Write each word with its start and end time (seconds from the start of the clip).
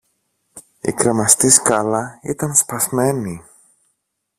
Η 0.81 0.91
κρεμαστή 0.91 1.49
σκάλα 1.49 2.19
ήταν 2.23 2.55
σπασμένη 2.55 3.43